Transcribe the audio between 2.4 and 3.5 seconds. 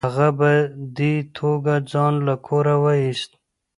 کوره وایست.